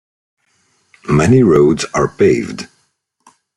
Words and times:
Many 1.07 1.43
roads 1.43 1.85
are 1.93 2.07
paved. 2.07 2.67